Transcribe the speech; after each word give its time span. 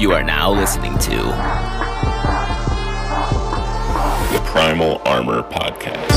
You 0.00 0.12
are 0.12 0.22
now 0.22 0.50
listening 0.50 0.96
to 0.96 1.16
the 4.30 4.40
Primal 4.46 5.02
Armor 5.04 5.42
Podcast. 5.42 6.08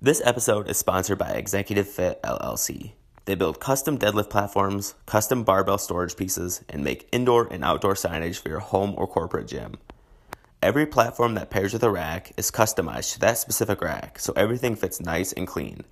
This 0.00 0.22
episode 0.24 0.68
is 0.68 0.78
sponsored 0.78 1.18
by 1.18 1.30
Executive 1.30 1.88
Fit 1.88 2.22
LLC. 2.22 2.92
They 3.26 3.34
build 3.34 3.60
custom 3.60 3.98
deadlift 3.98 4.30
platforms, 4.30 4.94
custom 5.06 5.44
barbell 5.44 5.78
storage 5.78 6.16
pieces, 6.16 6.64
and 6.68 6.82
make 6.82 7.08
indoor 7.12 7.46
and 7.50 7.64
outdoor 7.64 7.94
signage 7.94 8.38
for 8.38 8.48
your 8.48 8.60
home 8.60 8.94
or 8.96 9.06
corporate 9.06 9.48
gym. 9.48 9.76
Every 10.62 10.86
platform 10.86 11.34
that 11.34 11.50
pairs 11.50 11.72
with 11.72 11.82
a 11.82 11.90
rack 11.90 12.32
is 12.36 12.50
customized 12.50 13.14
to 13.14 13.20
that 13.20 13.38
specific 13.38 13.80
rack, 13.80 14.18
so 14.18 14.34
everything 14.36 14.76
fits 14.76 15.00
nice 15.00 15.32
and 15.32 15.46
clean. 15.46 15.84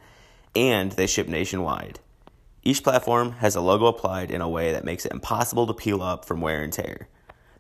And 0.55 0.93
they 0.93 1.07
ship 1.07 1.27
nationwide. 1.29 2.01
Each 2.63 2.83
platform 2.83 3.33
has 3.33 3.57
a 3.57 3.61
logo 3.61 3.87
applied 3.87 4.31
in 4.31 4.43
a 4.43 4.49
way 4.49 4.73
that 4.73 4.85
makes 4.85 5.07
it 5.07 5.13
impossible 5.13 5.67
to 5.67 5.75
peel 5.75 6.03
up 6.03 6.25
from 6.25 6.41
wear 6.41 6.61
and 6.61 6.73
tear. 6.73 7.09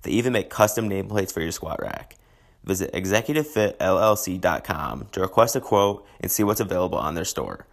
They 0.02 0.10
even 0.12 0.32
make 0.32 0.50
custom 0.50 0.88
nameplates 0.88 1.32
for 1.32 1.40
your 1.40 1.52
squat 1.52 1.80
rack. 1.80 2.16
Visit 2.64 2.92
executivefitllc.com 2.92 5.08
to 5.12 5.20
request 5.20 5.54
a 5.56 5.60
quote 5.60 6.06
and 6.20 6.30
see 6.30 6.42
what's 6.42 6.60
available 6.60 6.98
on 6.98 7.14
their 7.14 7.24
store. 7.24 7.66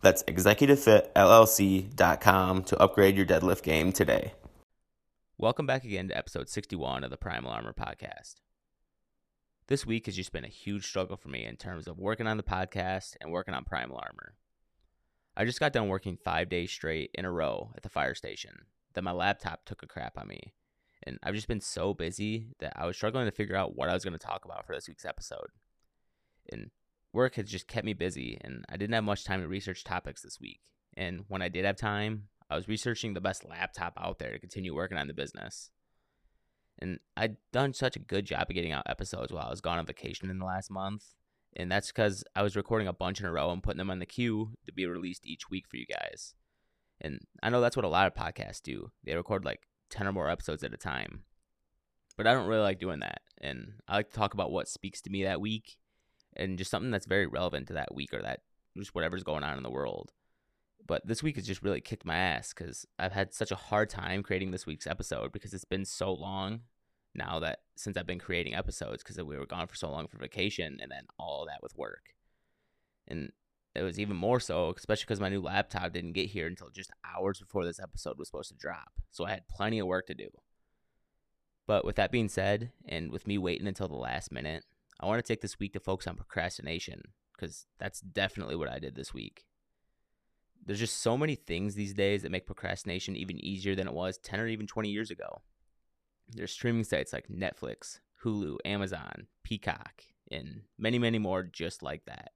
That's 0.00 0.22
executivefitllc.com 0.24 2.62
to 2.64 2.78
upgrade 2.78 3.16
your 3.16 3.26
deadlift 3.26 3.62
game 3.62 3.92
today. 3.92 4.32
Welcome 5.36 5.66
back 5.66 5.84
again 5.84 6.08
to 6.08 6.16
episode 6.16 6.48
61 6.48 7.04
of 7.04 7.10
the 7.10 7.16
Primal 7.16 7.50
Armor 7.50 7.72
Podcast. 7.72 8.36
This 9.66 9.84
week 9.84 10.06
has 10.06 10.16
just 10.16 10.32
been 10.32 10.44
a 10.44 10.48
huge 10.48 10.86
struggle 10.86 11.16
for 11.16 11.28
me 11.28 11.44
in 11.44 11.56
terms 11.56 11.86
of 11.86 11.98
working 11.98 12.26
on 12.26 12.36
the 12.36 12.42
podcast 12.42 13.16
and 13.20 13.30
working 13.30 13.54
on 13.54 13.64
Primal 13.64 13.98
Armor. 13.98 14.34
I 15.36 15.44
just 15.44 15.60
got 15.60 15.72
done 15.72 15.88
working 15.88 16.18
five 16.24 16.48
days 16.48 16.70
straight 16.70 17.10
in 17.14 17.24
a 17.24 17.30
row 17.30 17.70
at 17.76 17.82
the 17.82 17.88
fire 17.88 18.14
station. 18.14 18.52
Then 18.94 19.04
my 19.04 19.12
laptop 19.12 19.64
took 19.64 19.82
a 19.82 19.86
crap 19.86 20.18
on 20.18 20.26
me 20.26 20.54
and 21.04 21.18
I've 21.22 21.34
just 21.34 21.48
been 21.48 21.60
so 21.60 21.94
busy 21.94 22.48
that 22.58 22.72
I 22.76 22.86
was 22.86 22.96
struggling 22.96 23.26
to 23.26 23.32
figure 23.32 23.56
out 23.56 23.76
what 23.76 23.88
I 23.88 23.94
was 23.94 24.04
going 24.04 24.18
to 24.18 24.20
talk 24.26 24.44
about 24.44 24.66
for 24.66 24.74
this 24.74 24.88
week's 24.88 25.04
episode. 25.04 25.48
And 26.50 26.70
work 27.18 27.34
has 27.34 27.50
just 27.50 27.66
kept 27.66 27.84
me 27.84 27.94
busy, 27.94 28.38
and 28.40 28.64
I 28.68 28.76
didn't 28.76 28.94
have 28.94 29.02
much 29.02 29.24
time 29.24 29.42
to 29.42 29.48
research 29.48 29.82
topics 29.82 30.22
this 30.22 30.40
week. 30.40 30.60
And 30.96 31.24
when 31.26 31.42
I 31.42 31.48
did 31.48 31.64
have 31.64 31.76
time, 31.76 32.28
I 32.48 32.54
was 32.54 32.68
researching 32.68 33.12
the 33.12 33.20
best 33.20 33.44
laptop 33.44 33.98
out 34.00 34.20
there 34.20 34.30
to 34.30 34.38
continue 34.38 34.72
working 34.72 34.96
on 34.96 35.08
the 35.08 35.12
business. 35.12 35.70
And 36.78 37.00
I'd 37.16 37.36
done 37.52 37.74
such 37.74 37.96
a 37.96 38.00
good 38.00 38.24
job 38.24 38.46
of 38.48 38.54
getting 38.54 38.70
out 38.70 38.84
episodes 38.86 39.32
while 39.32 39.48
I 39.48 39.50
was 39.50 39.60
gone 39.60 39.78
on 39.78 39.84
vacation 39.86 40.30
in 40.30 40.38
the 40.38 40.44
last 40.44 40.70
month. 40.70 41.06
And 41.56 41.72
that's 41.72 41.88
because 41.88 42.22
I 42.36 42.42
was 42.42 42.54
recording 42.54 42.86
a 42.86 42.92
bunch 42.92 43.18
in 43.18 43.26
a 43.26 43.32
row 43.32 43.50
and 43.50 43.64
putting 43.64 43.78
them 43.78 43.90
on 43.90 43.98
the 43.98 44.06
queue 44.06 44.52
to 44.66 44.72
be 44.72 44.86
released 44.86 45.26
each 45.26 45.50
week 45.50 45.66
for 45.68 45.76
you 45.76 45.86
guys. 45.86 46.34
And 47.00 47.18
I 47.42 47.50
know 47.50 47.60
that's 47.60 47.76
what 47.76 47.84
a 47.84 47.88
lot 47.88 48.06
of 48.06 48.14
podcasts 48.14 48.62
do. 48.62 48.92
They 49.02 49.16
record 49.16 49.44
like 49.44 49.62
10 49.90 50.06
or 50.06 50.12
more 50.12 50.30
episodes 50.30 50.62
at 50.62 50.72
a 50.72 50.76
time. 50.76 51.24
But 52.16 52.28
I 52.28 52.32
don't 52.32 52.46
really 52.46 52.62
like 52.62 52.78
doing 52.78 53.00
that. 53.00 53.22
And 53.40 53.72
I 53.88 53.96
like 53.96 54.10
to 54.10 54.16
talk 54.16 54.34
about 54.34 54.52
what 54.52 54.68
speaks 54.68 55.00
to 55.02 55.10
me 55.10 55.24
that 55.24 55.40
week 55.40 55.78
and 56.36 56.58
just 56.58 56.70
something 56.70 56.90
that's 56.90 57.06
very 57.06 57.26
relevant 57.26 57.68
to 57.68 57.74
that 57.74 57.94
week 57.94 58.12
or 58.12 58.22
that 58.22 58.40
just 58.76 58.94
whatever's 58.94 59.24
going 59.24 59.44
on 59.44 59.56
in 59.56 59.62
the 59.62 59.70
world. 59.70 60.12
But 60.86 61.06
this 61.06 61.22
week 61.22 61.36
has 61.36 61.46
just 61.46 61.62
really 61.62 61.80
kicked 61.80 62.06
my 62.06 62.16
ass 62.16 62.54
because 62.54 62.86
I've 62.98 63.12
had 63.12 63.34
such 63.34 63.50
a 63.50 63.56
hard 63.56 63.90
time 63.90 64.22
creating 64.22 64.52
this 64.52 64.66
week's 64.66 64.86
episode 64.86 65.32
because 65.32 65.52
it's 65.52 65.64
been 65.64 65.84
so 65.84 66.12
long 66.12 66.60
now 67.14 67.40
that 67.40 67.60
since 67.76 67.96
I've 67.96 68.06
been 68.06 68.18
creating 68.18 68.54
episodes 68.54 69.02
because 69.02 69.22
we 69.22 69.36
were 69.36 69.46
gone 69.46 69.66
for 69.66 69.74
so 69.74 69.90
long 69.90 70.06
for 70.06 70.18
vacation 70.18 70.78
and 70.80 70.90
then 70.90 71.04
all 71.18 71.46
that 71.46 71.62
with 71.62 71.76
work. 71.76 72.14
And 73.06 73.32
it 73.74 73.82
was 73.82 74.00
even 74.00 74.16
more 74.16 74.40
so, 74.40 74.72
especially 74.76 75.04
because 75.04 75.20
my 75.20 75.28
new 75.28 75.40
laptop 75.40 75.92
didn't 75.92 76.12
get 76.12 76.30
here 76.30 76.46
until 76.46 76.70
just 76.70 76.90
hours 77.04 77.40
before 77.40 77.64
this 77.64 77.80
episode 77.80 78.18
was 78.18 78.28
supposed 78.28 78.50
to 78.50 78.56
drop. 78.56 78.92
So 79.10 79.24
I 79.24 79.30
had 79.30 79.48
plenty 79.48 79.78
of 79.78 79.86
work 79.86 80.06
to 80.06 80.14
do. 80.14 80.28
But 81.66 81.84
with 81.84 81.96
that 81.96 82.10
being 82.10 82.28
said, 82.28 82.72
and 82.88 83.12
with 83.12 83.26
me 83.26 83.36
waiting 83.36 83.66
until 83.66 83.88
the 83.88 83.94
last 83.94 84.32
minute, 84.32 84.64
I 85.00 85.06
want 85.06 85.24
to 85.24 85.32
take 85.32 85.40
this 85.40 85.58
week 85.58 85.72
to 85.74 85.80
focus 85.80 86.06
on 86.06 86.16
procrastination 86.16 87.02
because 87.36 87.66
that's 87.78 88.00
definitely 88.00 88.56
what 88.56 88.68
I 88.68 88.78
did 88.78 88.96
this 88.96 89.14
week. 89.14 89.44
There's 90.64 90.80
just 90.80 91.00
so 91.00 91.16
many 91.16 91.34
things 91.34 91.74
these 91.74 91.94
days 91.94 92.22
that 92.22 92.32
make 92.32 92.46
procrastination 92.46 93.16
even 93.16 93.42
easier 93.42 93.74
than 93.74 93.86
it 93.86 93.94
was 93.94 94.18
10 94.18 94.40
or 94.40 94.48
even 94.48 94.66
20 94.66 94.88
years 94.88 95.10
ago. 95.10 95.42
There's 96.28 96.52
streaming 96.52 96.84
sites 96.84 97.12
like 97.12 97.28
Netflix, 97.28 98.00
Hulu, 98.24 98.58
Amazon, 98.64 99.28
Peacock, 99.44 100.02
and 100.30 100.62
many, 100.76 100.98
many 100.98 101.18
more 101.18 101.42
just 101.42 101.82
like 101.82 102.04
that 102.06 102.32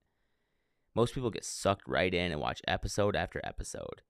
most 0.94 1.14
people 1.14 1.30
get 1.30 1.44
sucked 1.44 1.88
right 1.88 2.12
in 2.12 2.32
and 2.32 2.40
watch 2.40 2.60
episode 2.68 3.16
after 3.16 3.40
episode. 3.44 4.02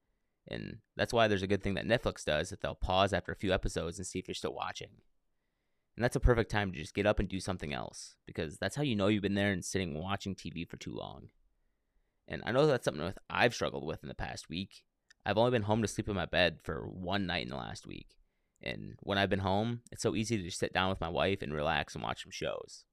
And 0.47 0.79
that's 0.95 1.13
why 1.13 1.27
there's 1.27 1.43
a 1.43 1.47
good 1.47 1.63
thing 1.63 1.75
that 1.75 1.87
Netflix 1.87 2.25
does 2.25 2.49
that 2.49 2.61
they'll 2.61 2.75
pause 2.75 3.13
after 3.13 3.31
a 3.31 3.37
few 3.37 3.53
episodes 3.53 3.97
and 3.97 4.05
see 4.05 4.19
if 4.19 4.27
you're 4.27 4.35
still 4.35 4.53
watching. 4.53 4.89
And 5.95 6.03
that's 6.03 6.15
a 6.15 6.21
perfect 6.21 6.49
time 6.49 6.71
to 6.71 6.79
just 6.79 6.95
get 6.95 7.05
up 7.05 7.19
and 7.19 7.29
do 7.29 7.39
something 7.39 7.73
else 7.73 8.15
because 8.25 8.57
that's 8.57 8.75
how 8.75 8.81
you 8.81 8.95
know 8.95 9.07
you've 9.07 9.21
been 9.21 9.35
there 9.35 9.51
and 9.51 9.63
sitting 9.63 9.93
watching 9.93 10.33
TV 10.33 10.67
for 10.67 10.77
too 10.77 10.93
long. 10.93 11.29
And 12.27 12.41
I 12.45 12.51
know 12.51 12.65
that's 12.65 12.85
something 12.85 13.13
I've 13.29 13.53
struggled 13.53 13.85
with 13.85 14.01
in 14.01 14.09
the 14.09 14.15
past 14.15 14.49
week. 14.49 14.83
I've 15.25 15.37
only 15.37 15.51
been 15.51 15.63
home 15.63 15.81
to 15.81 15.87
sleep 15.87 16.09
in 16.09 16.15
my 16.15 16.25
bed 16.25 16.59
for 16.63 16.87
one 16.87 17.27
night 17.27 17.43
in 17.43 17.49
the 17.49 17.57
last 17.57 17.85
week. 17.85 18.07
And 18.61 18.95
when 19.01 19.17
I've 19.17 19.29
been 19.29 19.39
home, 19.39 19.81
it's 19.91 20.01
so 20.01 20.15
easy 20.15 20.37
to 20.37 20.43
just 20.43 20.59
sit 20.59 20.73
down 20.73 20.89
with 20.89 21.01
my 21.01 21.09
wife 21.09 21.41
and 21.41 21.53
relax 21.53 21.93
and 21.93 22.03
watch 22.03 22.23
some 22.23 22.31
shows. 22.31 22.85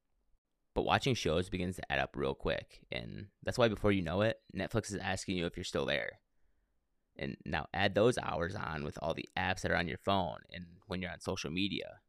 But 0.75 0.85
watching 0.85 1.15
shows 1.15 1.49
begins 1.49 1.77
to 1.77 1.93
add 1.93 2.01
up 2.01 2.17
real 2.17 2.35
quick. 2.35 2.81
And 2.93 3.29
that's 3.43 3.59
why 3.59 3.69
before 3.69 3.93
you 3.93 4.03
know 4.03 4.21
it, 4.23 4.41
Netflix 4.55 4.91
is 4.91 4.97
asking 4.97 5.37
you 5.37 5.47
if 5.47 5.57
you're 5.57 5.65
still 5.65 5.87
there. 5.87 6.21
And 7.17 7.37
now 7.45 7.67
add 7.73 7.95
those 7.95 8.19
hours 8.19 8.55
on 8.55 8.85
with 8.85 8.99
all 9.01 9.15
the 9.15 9.29
apps 9.37 9.63
that 9.63 9.71
are 9.71 9.77
on 9.77 9.89
your 9.89 9.99
phone 9.99 10.39
and 10.53 10.67
when 10.87 11.03
you're 11.03 11.11
on 11.11 11.21
social 11.21 11.51
media. 11.51 12.01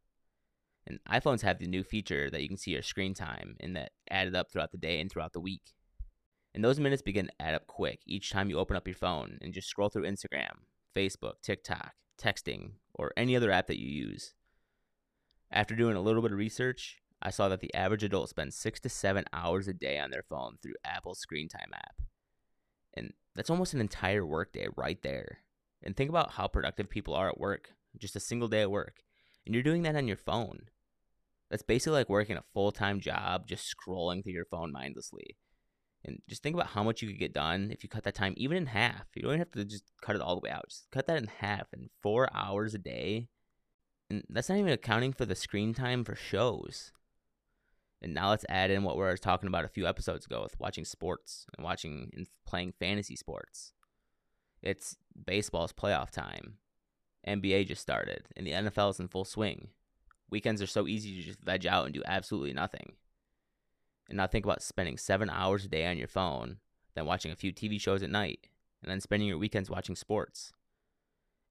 And 0.86 0.98
iPhones 1.08 1.42
have 1.42 1.58
the 1.58 1.66
new 1.66 1.84
feature 1.84 2.28
that 2.30 2.42
you 2.42 2.48
can 2.48 2.56
see 2.56 2.72
your 2.72 2.82
screen 2.82 3.14
time 3.14 3.56
and 3.60 3.76
that 3.76 3.92
added 4.10 4.34
up 4.34 4.50
throughout 4.50 4.72
the 4.72 4.78
day 4.78 5.00
and 5.00 5.10
throughout 5.10 5.32
the 5.32 5.40
week. 5.40 5.74
And 6.54 6.64
those 6.64 6.80
minutes 6.80 7.02
begin 7.02 7.26
to 7.26 7.32
add 7.40 7.54
up 7.54 7.66
quick 7.66 8.00
each 8.06 8.30
time 8.30 8.50
you 8.50 8.58
open 8.58 8.76
up 8.76 8.86
your 8.86 8.96
phone 8.96 9.38
and 9.40 9.54
just 9.54 9.68
scroll 9.68 9.88
through 9.88 10.10
Instagram, 10.10 10.64
Facebook, 10.94 11.34
TikTok, 11.42 11.92
texting, 12.20 12.72
or 12.94 13.12
any 13.16 13.36
other 13.36 13.50
app 13.50 13.68
that 13.68 13.78
you 13.78 13.88
use. 13.88 14.34
After 15.50 15.74
doing 15.74 15.96
a 15.96 16.00
little 16.00 16.22
bit 16.22 16.32
of 16.32 16.38
research, 16.38 16.98
I 17.22 17.30
saw 17.30 17.48
that 17.48 17.60
the 17.60 17.72
average 17.74 18.02
adult 18.02 18.28
spends 18.28 18.56
six 18.56 18.80
to 18.80 18.88
seven 18.88 19.24
hours 19.32 19.68
a 19.68 19.72
day 19.72 19.98
on 19.98 20.10
their 20.10 20.24
phone 20.28 20.56
through 20.62 20.74
Apple's 20.84 21.20
Screen 21.20 21.48
Time 21.48 21.70
app. 21.72 21.94
And 22.94 23.12
that's 23.34 23.50
almost 23.50 23.74
an 23.74 23.80
entire 23.80 24.26
workday 24.26 24.66
right 24.76 25.00
there. 25.02 25.38
And 25.82 25.96
think 25.96 26.10
about 26.10 26.32
how 26.32 26.48
productive 26.48 26.90
people 26.90 27.14
are 27.14 27.28
at 27.28 27.38
work, 27.38 27.70
just 27.98 28.16
a 28.16 28.20
single 28.20 28.48
day 28.48 28.62
at 28.62 28.70
work. 28.70 29.02
And 29.46 29.54
you're 29.54 29.62
doing 29.62 29.82
that 29.82 29.96
on 29.96 30.08
your 30.08 30.16
phone. 30.16 30.68
That's 31.52 31.62
basically 31.62 31.98
like 31.98 32.08
working 32.08 32.38
a 32.38 32.44
full 32.54 32.72
time 32.72 32.98
job, 32.98 33.46
just 33.46 33.70
scrolling 33.70 34.24
through 34.24 34.32
your 34.32 34.46
phone 34.46 34.72
mindlessly. 34.72 35.36
And 36.02 36.22
just 36.26 36.42
think 36.42 36.54
about 36.56 36.68
how 36.68 36.82
much 36.82 37.02
you 37.02 37.08
could 37.08 37.18
get 37.18 37.34
done 37.34 37.68
if 37.70 37.82
you 37.82 37.90
cut 37.90 38.04
that 38.04 38.14
time 38.14 38.32
even 38.38 38.56
in 38.56 38.66
half. 38.66 39.04
You 39.14 39.20
don't 39.20 39.38
have 39.38 39.50
to 39.50 39.66
just 39.66 39.84
cut 40.00 40.16
it 40.16 40.22
all 40.22 40.34
the 40.34 40.40
way 40.40 40.50
out. 40.50 40.70
Just 40.70 40.90
cut 40.90 41.06
that 41.08 41.18
in 41.18 41.28
half 41.40 41.66
in 41.74 41.90
four 42.02 42.30
hours 42.34 42.74
a 42.74 42.78
day. 42.78 43.28
And 44.08 44.24
that's 44.30 44.48
not 44.48 44.56
even 44.56 44.72
accounting 44.72 45.12
for 45.12 45.26
the 45.26 45.34
screen 45.34 45.74
time 45.74 46.04
for 46.04 46.16
shows. 46.16 46.90
And 48.00 48.14
now 48.14 48.30
let's 48.30 48.46
add 48.48 48.70
in 48.70 48.82
what 48.82 48.96
we 48.96 49.02
were 49.02 49.16
talking 49.18 49.46
about 49.46 49.66
a 49.66 49.68
few 49.68 49.86
episodes 49.86 50.24
ago 50.24 50.42
with 50.42 50.58
watching 50.58 50.86
sports 50.86 51.44
and 51.54 51.62
watching 51.62 52.10
and 52.16 52.26
playing 52.46 52.72
fantasy 52.80 53.14
sports. 53.14 53.74
It's 54.62 54.96
baseball's 55.26 55.74
playoff 55.74 56.10
time. 56.10 56.54
NBA 57.28 57.68
just 57.68 57.82
started, 57.82 58.24
and 58.34 58.46
the 58.46 58.52
NFL 58.52 58.92
is 58.92 59.00
in 59.00 59.08
full 59.08 59.26
swing. 59.26 59.68
Weekends 60.32 60.62
are 60.62 60.66
so 60.66 60.88
easy 60.88 61.14
to 61.14 61.22
just 61.22 61.42
veg 61.42 61.66
out 61.66 61.84
and 61.84 61.92
do 61.92 62.02
absolutely 62.06 62.54
nothing. 62.54 62.94
And 64.08 64.16
not 64.16 64.32
think 64.32 64.46
about 64.46 64.62
spending 64.62 64.96
seven 64.96 65.28
hours 65.28 65.66
a 65.66 65.68
day 65.68 65.86
on 65.86 65.98
your 65.98 66.08
phone, 66.08 66.56
then 66.94 67.04
watching 67.04 67.30
a 67.30 67.36
few 67.36 67.52
TV 67.52 67.78
shows 67.78 68.02
at 68.02 68.08
night, 68.08 68.48
and 68.82 68.90
then 68.90 69.02
spending 69.02 69.28
your 69.28 69.36
weekends 69.36 69.68
watching 69.68 69.94
sports. 69.94 70.50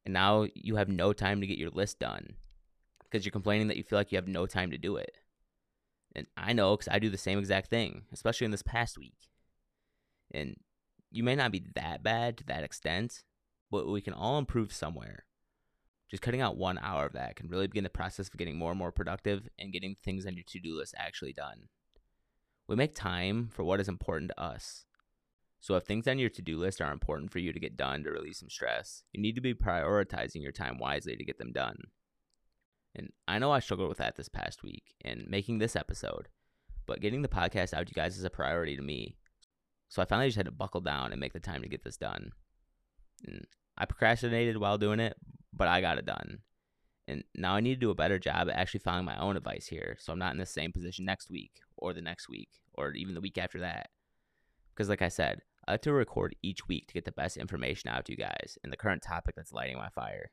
And 0.03 0.15
now 0.15 0.47
you 0.55 0.77
have 0.77 0.89
no 0.89 1.13
time 1.13 1.41
to 1.41 1.47
get 1.47 1.59
your 1.59 1.69
list 1.69 1.99
done 1.99 2.33
because 3.03 3.23
you're 3.23 3.31
complaining 3.31 3.67
that 3.67 3.77
you 3.77 3.83
feel 3.83 3.99
like 3.99 4.11
you 4.11 4.17
have 4.17 4.27
no 4.27 4.47
time 4.47 4.71
to 4.71 4.79
do 4.79 4.95
it. 4.95 5.15
And 6.15 6.25
I 6.35 6.53
know 6.53 6.75
because 6.75 6.91
I 6.91 6.97
do 6.97 7.11
the 7.11 7.19
same 7.19 7.37
exact 7.37 7.69
thing, 7.69 8.05
especially 8.11 8.45
in 8.45 8.51
this 8.51 8.63
past 8.63 8.97
week. 8.97 9.29
And 10.31 10.55
you 11.11 11.23
may 11.23 11.35
not 11.35 11.51
be 11.51 11.63
that 11.75 12.01
bad 12.01 12.35
to 12.39 12.43
that 12.45 12.63
extent, 12.63 13.21
but 13.69 13.87
we 13.87 14.01
can 14.01 14.13
all 14.13 14.39
improve 14.39 14.73
somewhere. 14.73 15.25
Just 16.11 16.21
cutting 16.21 16.41
out 16.41 16.57
one 16.57 16.77
hour 16.77 17.05
of 17.05 17.13
that 17.13 17.37
can 17.37 17.47
really 17.47 17.67
begin 17.67 17.85
the 17.85 17.89
process 17.89 18.27
of 18.27 18.37
getting 18.37 18.57
more 18.57 18.71
and 18.71 18.77
more 18.77 18.91
productive 18.91 19.47
and 19.57 19.71
getting 19.71 19.95
things 19.95 20.25
on 20.25 20.35
your 20.35 20.43
to 20.49 20.59
do 20.59 20.77
list 20.77 20.93
actually 20.97 21.31
done. 21.31 21.69
We 22.67 22.75
make 22.75 22.93
time 22.93 23.49
for 23.53 23.63
what 23.63 23.79
is 23.79 23.87
important 23.87 24.31
to 24.31 24.41
us. 24.41 24.85
So 25.61 25.75
if 25.75 25.83
things 25.83 26.07
on 26.07 26.19
your 26.19 26.29
to 26.29 26.41
do 26.41 26.57
list 26.57 26.81
are 26.81 26.91
important 26.91 27.31
for 27.31 27.39
you 27.39 27.53
to 27.53 27.59
get 27.59 27.77
done 27.77 28.03
to 28.03 28.11
release 28.11 28.39
some 28.39 28.49
stress, 28.49 29.03
you 29.13 29.21
need 29.21 29.35
to 29.35 29.41
be 29.41 29.53
prioritizing 29.53 30.41
your 30.41 30.51
time 30.51 30.77
wisely 30.77 31.15
to 31.15 31.23
get 31.23 31.37
them 31.37 31.53
done. 31.53 31.77
And 32.93 33.13
I 33.27 33.39
know 33.39 33.51
I 33.51 33.59
struggled 33.59 33.87
with 33.87 33.99
that 33.99 34.17
this 34.17 34.27
past 34.27 34.63
week 34.63 34.95
in 35.05 35.25
making 35.29 35.59
this 35.59 35.77
episode, 35.77 36.27
but 36.87 36.99
getting 36.99 37.21
the 37.21 37.29
podcast 37.29 37.73
out 37.73 37.87
to 37.87 37.91
you 37.91 37.95
guys 37.95 38.17
is 38.17 38.25
a 38.25 38.29
priority 38.29 38.75
to 38.75 38.81
me. 38.81 39.15
So 39.87 40.01
I 40.01 40.05
finally 40.05 40.27
just 40.27 40.37
had 40.37 40.45
to 40.45 40.51
buckle 40.51 40.81
down 40.81 41.11
and 41.11 41.21
make 41.21 41.31
the 41.31 41.39
time 41.39 41.61
to 41.61 41.69
get 41.69 41.83
this 41.83 41.95
done. 41.95 42.31
And 43.25 43.45
I 43.77 43.85
procrastinated 43.85 44.57
while 44.57 44.77
doing 44.77 44.99
it, 44.99 45.15
but 45.61 45.67
I 45.67 45.79
got 45.79 45.99
it 45.99 46.07
done. 46.07 46.39
And 47.07 47.23
now 47.35 47.53
I 47.53 47.59
need 47.59 47.75
to 47.75 47.79
do 47.79 47.91
a 47.91 47.95
better 47.95 48.17
job 48.17 48.49
at 48.49 48.55
actually 48.55 48.79
following 48.79 49.05
my 49.05 49.15
own 49.19 49.37
advice 49.37 49.67
here 49.67 49.95
so 49.99 50.11
I'm 50.11 50.17
not 50.17 50.31
in 50.31 50.39
the 50.39 50.45
same 50.47 50.71
position 50.71 51.05
next 51.05 51.29
week 51.29 51.51
or 51.77 51.93
the 51.93 52.01
next 52.01 52.27
week 52.27 52.49
or 52.73 52.93
even 52.93 53.13
the 53.13 53.21
week 53.21 53.37
after 53.37 53.59
that. 53.59 53.89
Because, 54.73 54.89
like 54.89 55.03
I 55.03 55.07
said, 55.07 55.41
I 55.67 55.73
like 55.73 55.83
to 55.83 55.93
record 55.93 56.35
each 56.41 56.67
week 56.67 56.87
to 56.87 56.95
get 56.95 57.05
the 57.05 57.11
best 57.11 57.37
information 57.37 57.91
out 57.91 58.05
to 58.05 58.11
you 58.11 58.17
guys 58.17 58.57
and 58.63 58.73
the 58.73 58.77
current 58.77 59.03
topic 59.03 59.35
that's 59.35 59.53
lighting 59.53 59.77
my 59.77 59.89
fire. 59.89 60.31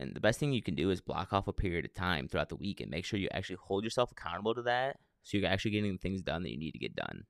And 0.00 0.12
the 0.12 0.20
best 0.20 0.40
thing 0.40 0.52
you 0.52 0.60
can 0.60 0.74
do 0.74 0.90
is 0.90 1.00
block 1.00 1.32
off 1.32 1.46
a 1.46 1.52
period 1.52 1.84
of 1.84 1.94
time 1.94 2.26
throughout 2.26 2.48
the 2.48 2.56
week 2.56 2.80
and 2.80 2.90
make 2.90 3.04
sure 3.04 3.20
you 3.20 3.28
actually 3.30 3.58
hold 3.62 3.84
yourself 3.84 4.10
accountable 4.10 4.56
to 4.56 4.62
that 4.62 4.96
so 5.22 5.38
you're 5.38 5.48
actually 5.48 5.70
getting 5.70 5.92
the 5.92 5.98
things 5.98 6.20
done 6.20 6.42
that 6.42 6.50
you 6.50 6.58
need 6.58 6.72
to 6.72 6.80
get 6.80 6.96
done. 6.96 7.26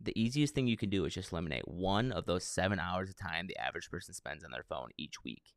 The 0.00 0.20
easiest 0.20 0.52
thing 0.52 0.66
you 0.66 0.76
can 0.76 0.90
do 0.90 1.04
is 1.04 1.14
just 1.14 1.30
eliminate 1.30 1.68
one 1.68 2.10
of 2.10 2.26
those 2.26 2.42
seven 2.42 2.80
hours 2.80 3.08
of 3.08 3.16
time 3.16 3.46
the 3.46 3.56
average 3.56 3.88
person 3.88 4.14
spends 4.14 4.42
on 4.42 4.50
their 4.50 4.64
phone 4.64 4.88
each 4.98 5.22
week. 5.22 5.54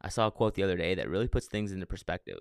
I 0.00 0.08
saw 0.08 0.26
a 0.26 0.30
quote 0.30 0.54
the 0.54 0.62
other 0.62 0.76
day 0.76 0.94
that 0.94 1.08
really 1.08 1.28
puts 1.28 1.46
things 1.46 1.72
into 1.72 1.86
perspective. 1.86 2.40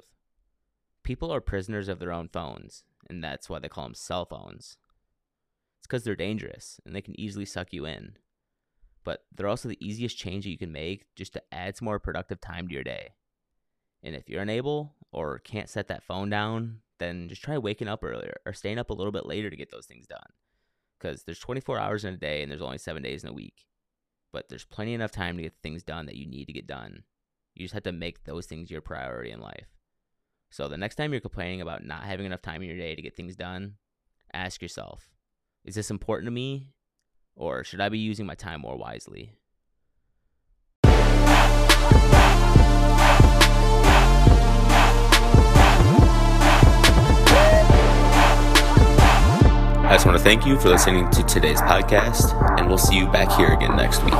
People 1.03 1.33
are 1.33 1.41
prisoners 1.41 1.89
of 1.89 1.99
their 1.99 2.11
own 2.11 2.29
phones, 2.29 2.83
and 3.09 3.23
that's 3.23 3.49
why 3.49 3.59
they 3.59 3.67
call 3.67 3.83
them 3.83 3.95
cell 3.95 4.25
phones. 4.25 4.77
It's 5.79 5.87
because 5.87 6.03
they're 6.03 6.15
dangerous 6.15 6.79
and 6.85 6.95
they 6.95 7.01
can 7.01 7.19
easily 7.19 7.45
suck 7.45 7.73
you 7.73 7.85
in. 7.85 8.13
But 9.03 9.23
they're 9.35 9.47
also 9.47 9.69
the 9.69 9.85
easiest 9.85 10.17
change 10.17 10.43
that 10.43 10.51
you 10.51 10.57
can 10.57 10.71
make 10.71 11.05
just 11.15 11.33
to 11.33 11.41
add 11.51 11.77
some 11.77 11.85
more 11.85 11.99
productive 11.99 12.41
time 12.41 12.67
to 12.67 12.73
your 12.73 12.83
day. 12.83 13.13
And 14.03 14.15
if 14.15 14.29
you're 14.29 14.41
unable 14.41 14.95
or 15.11 15.39
can't 15.39 15.69
set 15.69 15.87
that 15.87 16.03
phone 16.03 16.29
down, 16.29 16.79
then 16.99 17.27
just 17.29 17.41
try 17.41 17.57
waking 17.57 17.87
up 17.87 18.03
earlier 18.03 18.37
or 18.45 18.53
staying 18.53 18.77
up 18.77 18.89
a 18.89 18.93
little 18.93 19.11
bit 19.11 19.25
later 19.25 19.49
to 19.49 19.55
get 19.55 19.71
those 19.71 19.85
things 19.85 20.05
done. 20.05 20.19
Because 20.99 21.23
there's 21.23 21.39
24 21.39 21.79
hours 21.79 22.05
in 22.05 22.13
a 22.13 22.17
day 22.17 22.41
and 22.41 22.51
there's 22.51 22.61
only 22.61 22.77
seven 22.77 23.01
days 23.01 23.23
in 23.23 23.29
a 23.29 23.33
week. 23.33 23.65
But 24.31 24.49
there's 24.49 24.65
plenty 24.65 24.93
enough 24.93 25.11
time 25.11 25.37
to 25.37 25.43
get 25.43 25.53
things 25.63 25.81
done 25.81 26.05
that 26.05 26.17
you 26.17 26.27
need 26.27 26.45
to 26.45 26.53
get 26.53 26.67
done. 26.67 27.03
You 27.59 27.65
just 27.65 27.73
have 27.73 27.83
to 27.83 27.91
make 27.91 28.23
those 28.23 28.45
things 28.45 28.71
your 28.71 28.79
priority 28.79 29.31
in 29.31 29.41
life. 29.41 29.67
So 30.49 30.69
the 30.69 30.77
next 30.77 30.95
time 30.95 31.11
you're 31.11 31.19
complaining 31.19 31.59
about 31.59 31.83
not 31.83 32.03
having 32.03 32.25
enough 32.25 32.41
time 32.41 32.61
in 32.61 32.69
your 32.69 32.77
day 32.77 32.95
to 32.95 33.01
get 33.01 33.17
things 33.17 33.35
done, 33.35 33.73
ask 34.33 34.61
yourself 34.61 35.09
is 35.65 35.75
this 35.75 35.91
important 35.91 36.27
to 36.27 36.31
me? 36.31 36.69
Or 37.35 37.65
should 37.65 37.81
I 37.81 37.89
be 37.89 37.99
using 37.99 38.25
my 38.25 38.35
time 38.35 38.61
more 38.61 38.77
wisely? 38.77 39.33
I 49.83 49.95
just 49.95 50.05
want 50.05 50.17
to 50.17 50.23
thank 50.23 50.45
you 50.45 50.57
for 50.57 50.69
listening 50.69 51.09
to 51.09 51.23
today's 51.23 51.59
podcast, 51.61 52.57
and 52.57 52.69
we'll 52.69 52.77
see 52.77 52.95
you 52.95 53.07
back 53.07 53.29
here 53.33 53.51
again 53.51 53.75
next 53.75 54.01
week. 54.05 54.13